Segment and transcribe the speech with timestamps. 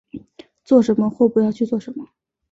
[0.63, 2.09] 做什么或不要去做什么